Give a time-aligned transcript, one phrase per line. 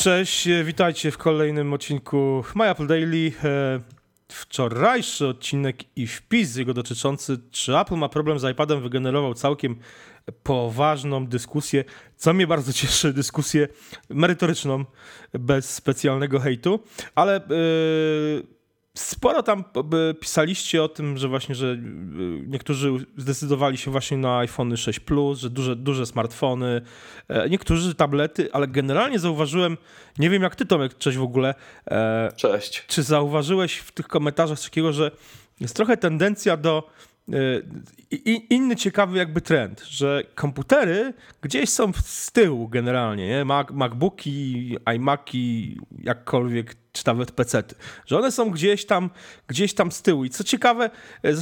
[0.00, 3.32] Cześć, e, witajcie w kolejnym odcinku My Apple Daily.
[3.44, 3.80] E,
[4.28, 9.76] wczorajszy odcinek i wpis jego dotyczący, czy Apple ma problem z iPadem, wygenerował całkiem
[10.42, 11.84] poważną dyskusję,
[12.16, 13.68] co mnie bardzo cieszy, dyskusję
[14.08, 14.84] merytoryczną,
[15.32, 16.80] bez specjalnego hejtu,
[17.14, 18.59] ale yy,
[18.94, 19.64] sporo tam
[20.20, 21.78] pisaliście o tym, że właśnie, że yy,
[22.46, 26.82] niektórzy zdecydowali się właśnie na iPhone 6 Plus, że duże, duże smartfony,
[27.28, 29.76] e, niektórzy tablety, ale generalnie zauważyłem,
[30.18, 31.54] nie wiem jak ty Tomek, cześć w ogóle.
[31.90, 32.86] E, cześć.
[32.86, 35.10] Czy zauważyłeś w tych komentarzach takiego, że
[35.60, 36.90] jest trochę tendencja do
[38.10, 43.44] i, inny ciekawy jakby trend, że komputery gdzieś są z tyłu generalnie, nie?
[43.44, 47.62] Mac, MacBooki, iMaki, jakkolwiek, czy nawet PC,
[48.06, 49.10] że one są gdzieś tam,
[49.46, 50.24] gdzieś tam z tyłu.
[50.24, 50.90] I co ciekawe,
[51.22, 51.34] e,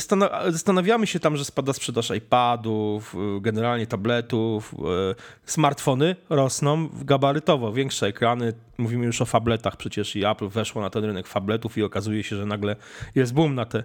[0.50, 8.06] zastanawiamy się tam, że spada sprzedaż iPadów, e, generalnie tabletów, e, smartfony rosną gabarytowo, większe
[8.06, 12.22] ekrany, mówimy już o fabletach przecież i Apple weszło na ten rynek fabletów i okazuje
[12.22, 12.76] się, że nagle
[13.14, 13.82] jest boom na te,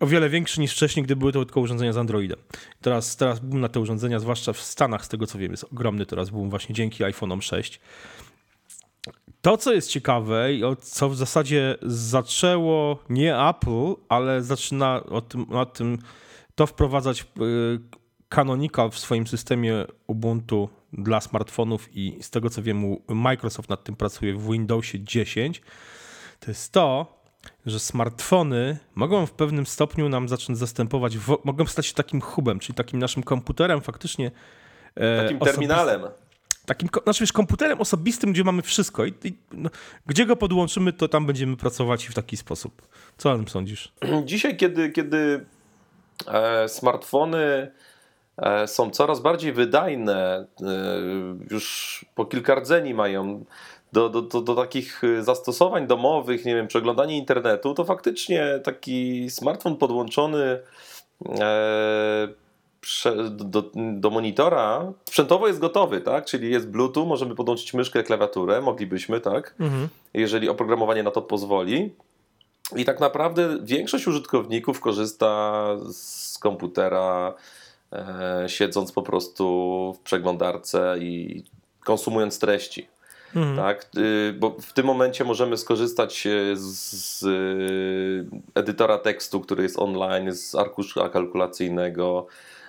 [0.00, 2.38] o wiele większy niż wcześniej, gdy były to tylko urządzenia z Androidem.
[2.80, 6.06] Teraz, teraz boom na te urządzenia, zwłaszcza w Stanach, z tego co wiem, jest ogromny
[6.06, 7.80] teraz boom właśnie dzięki iPhone'om 6.
[9.42, 15.52] To, co jest ciekawe i co w zasadzie zaczęło nie Apple, ale zaczyna o tym,
[15.52, 15.98] o tym
[16.54, 17.24] to wprowadzać y,
[18.28, 23.96] Canonical w swoim systemie Ubuntu dla smartfonów i z tego co wiem Microsoft nad tym
[23.96, 25.62] pracuje w Windowsie 10,
[26.40, 27.20] to jest to,
[27.66, 32.76] że smartfony mogą w pewnym stopniu nam zacząć zastępować, mogą stać się takim hubem, czyli
[32.76, 34.30] takim naszym komputerem faktycznie.
[34.94, 36.02] E, takim terminalem
[36.70, 39.70] takim znaczy wiesz, komputerem osobistym, gdzie mamy wszystko i, i no,
[40.06, 42.82] gdzie go podłączymy, to tam będziemy pracować w taki sposób.
[43.18, 43.92] Co o tym sądzisz?
[44.24, 45.46] Dzisiaj, kiedy, kiedy
[46.26, 47.70] e, smartfony
[48.36, 50.66] e, są coraz bardziej wydajne, e,
[51.50, 53.44] już po kilka rdzeni mają
[53.92, 59.76] do, do, do, do, takich zastosowań domowych, nie wiem, przeglądanie internetu, to faktycznie taki smartfon
[59.76, 60.60] podłączony
[61.40, 62.28] e,
[63.30, 66.24] do, do, monitora sprzętowo jest gotowy, tak?
[66.24, 69.54] Czyli jest Bluetooth, możemy podłączyć myszkę, klawiaturę, moglibyśmy, tak?
[69.60, 69.88] Mhm.
[70.14, 71.94] Jeżeli oprogramowanie na to pozwoli.
[72.76, 77.34] I tak naprawdę większość użytkowników korzysta z komputera,
[77.92, 81.44] e, siedząc po prostu w przeglądarce i
[81.84, 82.88] konsumując treści.
[83.36, 83.56] Mhm.
[83.56, 83.86] Tak?
[83.96, 87.24] Y, bo w tym momencie możemy skorzystać z, z
[88.54, 92.59] edytora tekstu, który jest online, z arkusza kalkulacyjnego, E,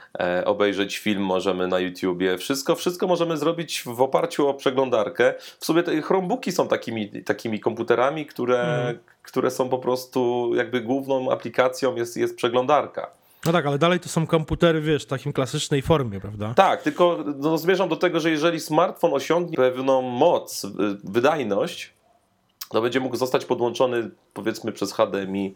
[0.45, 2.38] obejrzeć film możemy na YouTubie.
[2.38, 5.33] Wszystko, wszystko możemy zrobić w oparciu o przeglądarkę.
[5.59, 8.99] W sumie te Chromebooki są takimi, takimi komputerami, które, mm.
[9.23, 13.09] które są po prostu jakby główną aplikacją jest, jest przeglądarka.
[13.45, 16.53] No tak, ale dalej to są komputery, wiesz, w takim klasycznej formie, prawda?
[16.53, 20.66] Tak, tylko no, zmierzam do tego, że jeżeli smartfon osiągnie pewną moc,
[21.03, 21.93] wydajność,
[22.69, 25.55] to będzie mógł zostać podłączony powiedzmy przez HDMI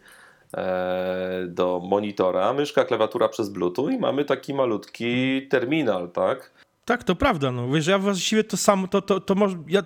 [1.48, 6.52] do monitora, myszka, klawiatura przez Bluetooth i mamy taki malutki terminal, tak?
[6.86, 7.52] Tak, to prawda.
[7.52, 7.68] No.
[7.68, 9.82] Wiesz, ja właściwie to samo, to, to, to może, ja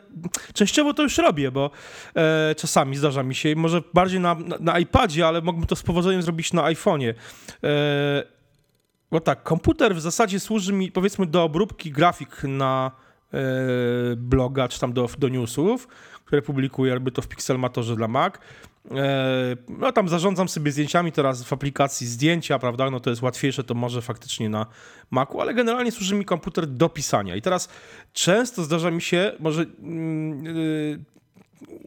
[0.55, 1.71] częściowo to już robię, bo
[2.17, 5.83] e, czasami zdarza mi się, może bardziej na, na, na, iPadzie, ale mógłbym to z
[5.83, 7.15] powodzeniem zrobić na iPhone'ie.
[7.65, 8.23] E,
[9.11, 12.91] bo tak, komputer w zasadzie służy mi, powiedzmy, do obróbki grafik na
[13.33, 13.39] e,
[14.17, 15.89] bloga, czy tam do, do newsów,
[16.25, 18.35] które publikuję, jakby to w Pixelmatorze dla Mac.
[18.91, 22.91] E, no tam zarządzam sobie zdjęciami teraz w aplikacji zdjęcia, prawda?
[22.91, 24.67] No to jest łatwiejsze, to może faktycznie na
[25.11, 27.37] Macu, ale generalnie służy mi komputer do pisania.
[27.37, 27.69] I teraz
[28.13, 31.05] często zdarza mi się, może yy,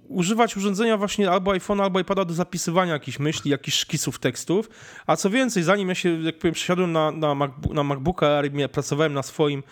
[0.07, 4.69] używać urządzenia właśnie albo iPhone'a, albo iPada do zapisywania jakichś myśli, jakichś szkiców tekstów.
[5.07, 8.69] A co więcej, zanim ja się, jak powiem, przesiadłem na, na, MacBook, na MacBooka i
[8.69, 9.63] pracowałem na swoim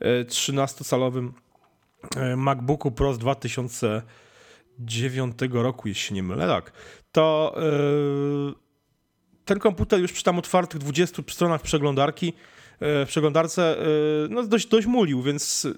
[0.00, 1.32] 13-calowym
[2.16, 4.02] e, MacBooku Pro z 2000
[4.78, 6.72] dziewiątego roku, jeśli nie mylę, tak,
[7.12, 8.54] to yy,
[9.44, 12.32] ten komputer już przy tam otwartych 20 stronach przeglądarki
[12.80, 13.76] w przeglądarce
[14.30, 15.68] no, dość, dość mulił, więc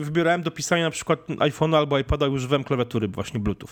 [0.00, 3.68] wybierałem do pisania na przykład iPhone'a albo iPada już używałem klawiatury właśnie Bluetooth.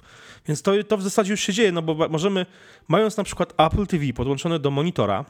[0.49, 2.47] Więc to, to w zasadzie już się dzieje, no bo możemy,
[2.89, 5.25] mając na przykład Apple TV podłączone do monitora,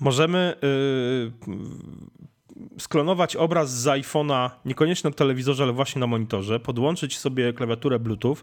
[0.00, 0.54] możemy
[1.46, 1.56] yy,
[2.78, 8.36] sklonować obraz z iPhone'a, niekoniecznie na telewizorze, ale właśnie na monitorze, podłączyć sobie klawiaturę Bluetooth.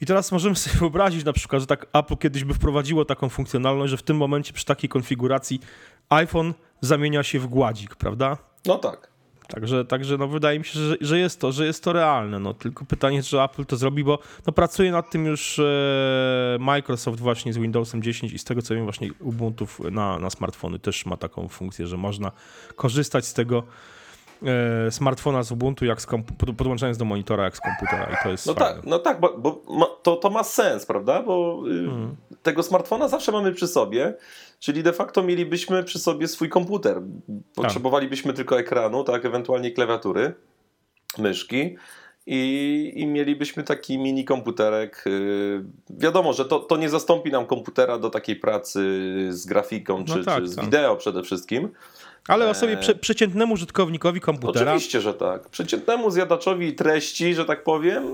[0.00, 3.90] I teraz możemy sobie wyobrazić na przykład, że tak Apple kiedyś by wprowadziło taką funkcjonalność,
[3.90, 5.60] że w tym momencie przy takiej konfiguracji
[6.08, 8.38] iPhone zamienia się w gładzik, prawda?
[8.66, 9.15] No tak.
[9.48, 12.38] Także, także no wydaje mi się, że, że, jest to, że jest to realne.
[12.38, 15.62] No, tylko pytanie, czy Apple to zrobi, bo no, pracuje nad tym już e,
[16.60, 20.78] Microsoft właśnie z Windowsem 10 i z tego co wiem właśnie Ubuntu na, na smartfony
[20.78, 22.32] też ma taką funkcję, że można
[22.76, 23.62] korzystać z tego
[24.86, 26.06] e, smartfona z Ubuntu, jak z
[26.56, 28.74] podłączając do monitora, jak z komputera i to jest No fajne.
[28.76, 31.22] tak, no tak, bo, bo ma, to, to ma sens, prawda?
[31.22, 32.16] Bo Mhm.
[32.46, 34.14] Tego smartfona zawsze mamy przy sobie,
[34.58, 37.02] czyli de facto mielibyśmy przy sobie swój komputer.
[37.54, 40.34] Potrzebowalibyśmy tylko ekranu, tak, ewentualnie klawiatury,
[41.18, 41.76] myszki.
[42.28, 45.04] I, I mielibyśmy taki mini komputerek.
[45.06, 48.80] y, Wiadomo, że to, to nie zastąpi nam komputera do takiej pracy
[49.30, 50.64] z grafiką czy, No tak, czy z tak.
[50.64, 51.68] wideo przede wszystkim.
[52.28, 52.80] Ale osobie Eee.
[52.80, 55.48] prze, przeciętnemu użytkownikowi komputera Oczywiście, że tak.
[55.48, 58.04] Przeciętnemu zjadaczowi treści, że tak powiem,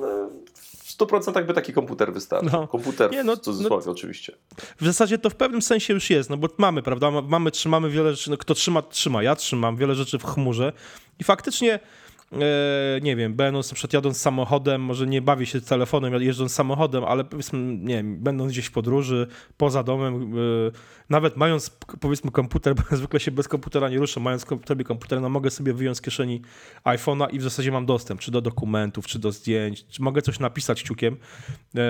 [1.07, 2.51] 100% by taki komputer wystarczył.
[2.53, 2.69] No.
[2.69, 4.37] Komputer Nie, no, w cudzysłowie oczywiście.
[4.81, 7.91] w zasadzie to w pewnym sensie już jest, no bo mamy, prawda, ma- mamy, trzymamy
[7.91, 10.73] wiele rzeczy, no kto trzyma, trzyma, ja trzymam wiele rzeczy w chmurze
[11.19, 11.81] i faktycznie
[13.03, 17.25] nie wiem, będąc na przykład jadąc samochodem, może nie bawię się telefonem jeżdżąc samochodem, ale
[17.25, 19.27] powiedzmy, nie wiem, będąc gdzieś w podróży,
[19.57, 20.71] poza domem, e,
[21.11, 21.71] nawet mając
[22.01, 25.73] powiedzmy komputer, bo zwykle się bez komputera nie ruszę, mając sobie komputer, no mogę sobie
[25.73, 26.43] wyjąć z kieszeni
[26.85, 30.39] iPhone'a i w zasadzie mam dostęp, czy do dokumentów, czy do zdjęć, czy mogę coś
[30.39, 31.17] napisać ciukiem,
[31.77, 31.81] e,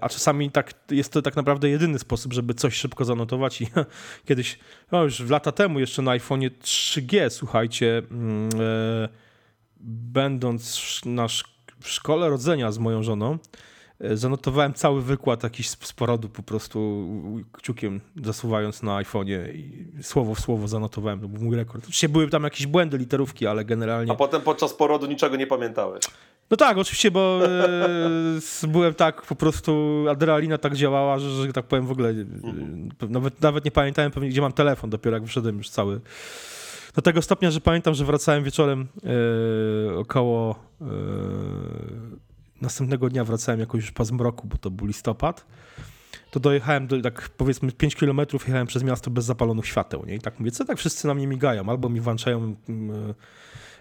[0.00, 3.66] a czasami tak, jest to tak naprawdę jedyny sposób, żeby coś szybko zanotować i
[4.28, 4.58] kiedyś,
[4.92, 8.02] no już lata temu jeszcze na iPhone'ie 3G, słuchajcie,
[8.60, 9.25] e,
[9.80, 11.46] będąc w- na szk-
[11.80, 13.38] w szkole rodzenia z moją żoną,
[14.00, 17.08] e, zanotowałem cały wykład jakiś z porodu po prostu
[17.52, 21.78] kciukiem zasuwając na iPhone'ie i słowo w słowo zanotowałem, to był mój rekord.
[21.84, 24.12] Oczywiście były tam jakieś błędy, literówki, ale generalnie...
[24.12, 26.04] A potem podczas porodu niczego nie pamiętałeś.
[26.50, 27.40] No tak, oczywiście, bo
[28.64, 32.08] e, byłem tak, po prostu adrenalina tak działała, że, że tak powiem w ogóle,
[33.02, 36.00] e, nawet, nawet nie pamiętałem pewnie, gdzie mam telefon, dopiero jak wyszedłem już cały.
[36.96, 38.88] Do tego stopnia, że pamiętam, że wracałem wieczorem
[39.90, 40.84] e, około e,
[42.60, 45.46] następnego dnia wracałem jakoś już po zmroku, bo to był listopad.
[46.30, 50.14] To dojechałem do, tak powiedzmy 5 kilometrów, jechałem przez miasto bez zapalonych świateł, nie?
[50.14, 53.14] I tak mówię, co tak wszyscy na mnie migają, albo mi włączają mm,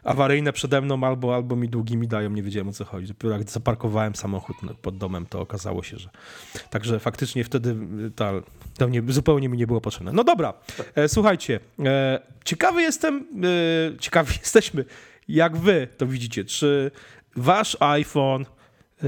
[0.05, 3.07] awaryjne przede mną, albo, albo mi długimi dają, nie wiedziałem o co chodzi.
[3.07, 6.09] Dopiero jak zaparkowałem samochód no, pod domem, to okazało się, że...
[6.69, 7.75] Także faktycznie wtedy
[8.07, 8.31] y, ta,
[8.77, 10.11] to nie, zupełnie mi nie było potrzebne.
[10.13, 10.53] No dobra,
[10.95, 13.27] e, słuchajcie, e, ciekawy jestem,
[13.95, 14.85] e, ciekawi jesteśmy,
[15.27, 16.91] jak wy to widzicie, czy
[17.35, 18.45] wasz iPhone
[19.03, 19.07] e,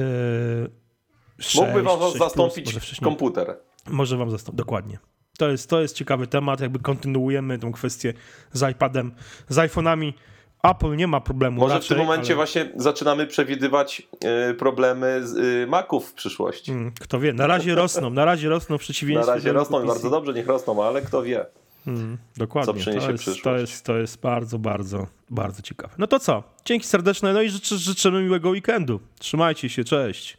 [1.40, 3.58] 6, Mógłby wam 6 plus, zastąpić może wcześniej, komputer.
[3.90, 5.00] może wam zastąpić, dokładnie.
[5.38, 8.14] To jest, to jest ciekawy temat, jakby kontynuujemy tą kwestię
[8.54, 9.12] z iPadem,
[9.50, 10.14] z iPhone'ami.
[10.64, 14.08] Apple nie ma problemu Może raczej, w tym momencie ale, właśnie zaczynamy przewidywać
[14.52, 16.72] y, problemy z y, Maców w przyszłości.
[16.72, 19.78] mm, Kto wie, na razie rosną, na razie rosną w Na przeciwieństwie razie do rosną,
[19.78, 19.88] PC.
[19.88, 21.46] bardzo dobrze, niech rosną, ale kto wie.
[21.88, 23.44] Mm, dokładnie, Co przyniesie to jest, przyszłość.
[23.44, 25.94] to, jest, to jest bardzo, bardzo, bardzo ciekawe.
[25.98, 26.44] No to co?
[26.66, 29.00] Dzięki serdeczne, no i życzę, życzymy miłego weekendu.
[29.20, 30.38] Trzymajcie się, cześć.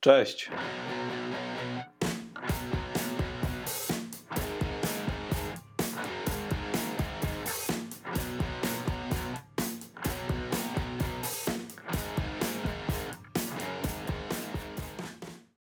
[0.00, 0.48] Cześć.